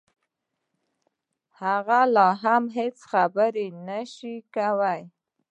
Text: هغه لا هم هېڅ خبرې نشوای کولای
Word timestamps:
هغه 1.61 1.99
لا 2.15 2.29
هم 2.43 2.63
هېڅ 2.77 2.97
خبرې 3.11 3.67
نشوای 3.87 4.37
کولای 4.55 5.01